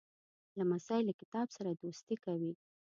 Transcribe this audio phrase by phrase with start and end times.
[0.57, 2.51] لمسی له کتاب سره دوستي کوي.